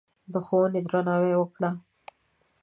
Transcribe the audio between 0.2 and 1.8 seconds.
د ښوونې درناوی وکړه.